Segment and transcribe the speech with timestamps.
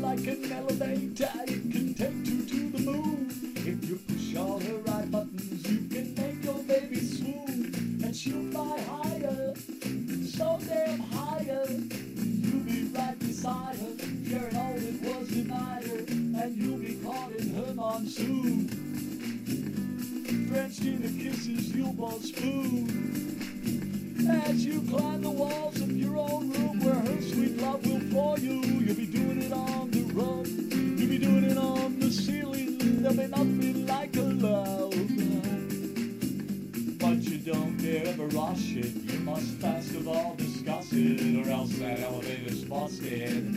[0.00, 3.28] like an elevator, it can take you to the moon.
[3.56, 8.00] If you push all the right buttons, you can make your baby swoon.
[8.02, 9.54] And she'll fly higher,
[10.24, 11.66] so damn higher.
[11.68, 15.98] You'll be right beside her, sharing all that was denied her.
[15.98, 18.68] And you'll be caught in her monsoon.
[20.48, 22.88] Drenched in the kisses you'll both spoon.
[24.30, 28.38] As you climb the walls of your own room where her sweet love will floor
[28.38, 29.79] you, you'll be doing it on
[39.30, 43.54] must all discuss it, or else that elevator's busted.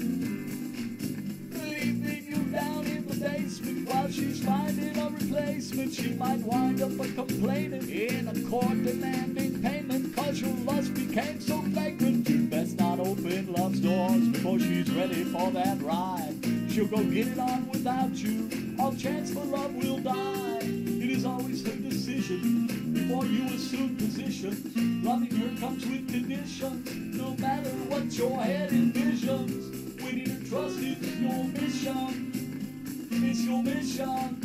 [1.52, 5.94] Leaving you down in the basement while she's finding a replacement.
[5.94, 11.42] She might wind up a complaining in a court demanding payment cause your lust became
[11.42, 12.30] so flagrant.
[12.30, 16.36] You best not open love's doors before she's ready for that ride.
[16.70, 18.76] She'll go get it on without you.
[18.80, 20.83] All chance for love will die.
[21.24, 25.02] Is always her decision before you assume position.
[25.06, 30.04] Loving her comes with conditions, no matter what your head envisions.
[30.04, 33.08] Winning her trust is your mission.
[33.10, 34.36] It's your mission.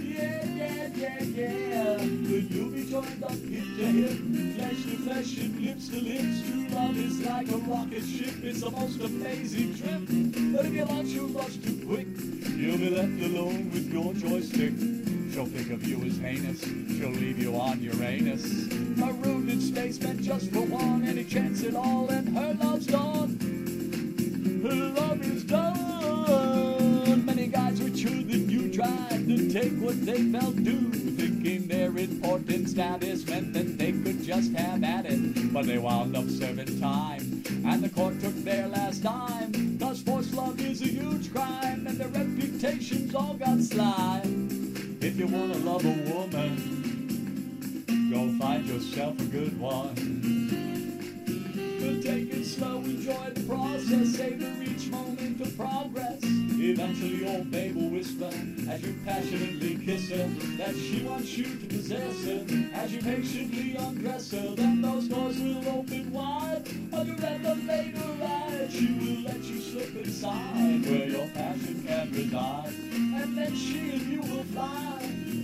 [0.00, 1.96] Yeah, yeah, yeah, yeah.
[1.98, 4.16] When you'll be joined up hip to hip,
[4.56, 6.40] flesh to flesh and lips to lips.
[6.48, 8.42] True love is like a rocket ship.
[8.42, 10.56] It's the most amazing trip.
[10.56, 12.06] But if you launch your lust too quick,
[12.56, 15.01] you'll be left alone with your joystick.
[15.32, 16.60] She'll think of you as heinous.
[16.60, 18.44] She'll leave you on Uranus.
[18.98, 21.06] Marooned in space meant just for one.
[21.06, 23.38] Any chance at all, and her love's gone.
[24.62, 27.24] Her love is done.
[27.24, 31.96] Many guys were true that you tried to take what they felt due, thinking their
[31.96, 35.50] important status meant that they could just have at it.
[35.50, 39.78] But they wound up serving time, and the court took their last dime.
[39.78, 44.41] Cause forced love is a huge crime, and their reputations all got sly.
[45.04, 46.54] If you wanna love a woman,
[48.08, 49.94] go find yourself a good one.
[51.80, 56.20] But take it slow, enjoy the process, savor each moment of progress.
[56.22, 58.30] Eventually, old babe will whisper
[58.70, 62.46] as you passionately kiss her that she wants you to possess her.
[62.72, 66.62] As you patiently undress her, then those doors will open wide.
[66.92, 68.01] Your elevator ride,
[68.72, 72.72] she will let you slip inside where your passion can reside.
[72.94, 74.98] And then she and you will fly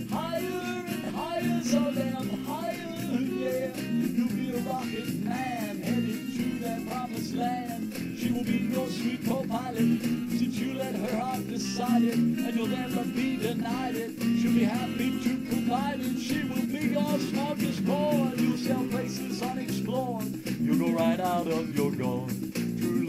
[0.09, 3.71] higher and higher, so damn higher, yeah.
[3.77, 8.17] You'll be a rocket man heading to that promised land.
[8.17, 12.67] She will be your sweet co-pilot since you let her heart decide it, and you'll
[12.67, 14.19] never be denied it.
[14.19, 16.19] She'll be happy to provide it.
[16.19, 18.39] She will be your smorgasbord.
[18.39, 20.25] You'll sail places unexplored.
[20.59, 22.48] You'll go right out of your gourd.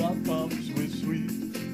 [0.01, 1.31] Love comes with sweet,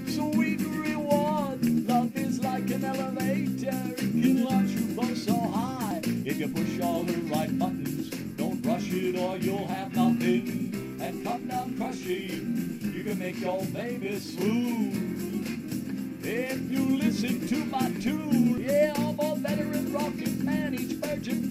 [0.08, 1.64] sweet reward.
[1.86, 3.68] Love is like an elevator.
[3.68, 6.00] It can launch you both so high.
[6.04, 10.98] If you push all the right buttons, don't rush it or you'll have nothing.
[11.00, 16.18] And come down crushing, you can make your baby swoon.
[16.24, 20.74] If you listen to my tune, yeah, I'm a veteran rocket man.
[20.74, 21.45] Each virgin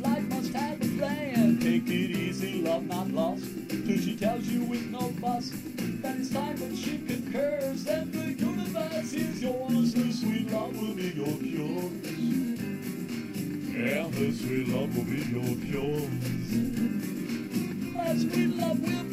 [1.85, 3.45] Take it easy, love not lost.
[3.69, 5.51] Till she tells you with no fuss
[6.01, 7.83] that it's time that she concurs.
[7.83, 9.93] Then the universe is yours.
[9.93, 11.91] Her sweet love will be your cure.
[13.77, 16.09] Yeah, her sweet love will be your cure.
[17.93, 19.04] Her sweet love will